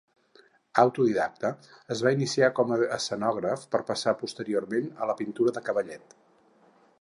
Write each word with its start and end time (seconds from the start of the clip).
Autodidacte, 0.83 1.51
es 1.95 2.01
va 2.07 2.13
iniciar 2.17 2.49
com 2.61 2.73
a 2.75 2.79
escenògraf 2.97 3.67
per 3.77 3.83
passar 3.91 4.15
posteriorment 4.23 4.89
a 5.05 5.11
la 5.13 5.17
pintura 5.21 5.55
de 5.59 5.65
cavallet. 5.69 6.19